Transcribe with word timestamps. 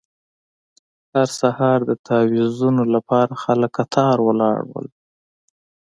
هر 1.11 1.27
سهار 1.39 1.79
د 1.89 1.91
تاویزونو 2.07 2.83
لپاره 2.93 3.33
خلک 3.43 3.71
کتار 3.77 4.15
ولاړ 4.27 4.59
وو. 4.71 4.83